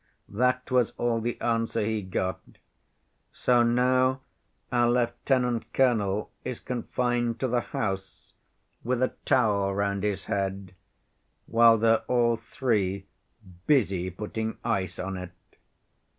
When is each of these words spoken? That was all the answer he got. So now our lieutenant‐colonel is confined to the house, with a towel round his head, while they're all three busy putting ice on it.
That 0.29 0.71
was 0.71 0.95
all 0.97 1.21
the 1.21 1.39
answer 1.41 1.85
he 1.85 2.01
got. 2.01 2.41
So 3.31 3.61
now 3.61 4.21
our 4.71 4.87
lieutenant‐colonel 4.87 6.27
is 6.43 6.59
confined 6.59 7.39
to 7.39 7.47
the 7.47 7.61
house, 7.61 8.33
with 8.83 9.03
a 9.03 9.13
towel 9.25 9.75
round 9.75 10.01
his 10.01 10.25
head, 10.25 10.73
while 11.45 11.77
they're 11.77 11.97
all 12.07 12.35
three 12.35 13.05
busy 13.67 14.09
putting 14.09 14.57
ice 14.63 14.97
on 14.97 15.17
it. 15.17 15.33